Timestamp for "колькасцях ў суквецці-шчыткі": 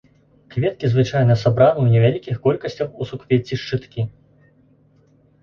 2.47-4.09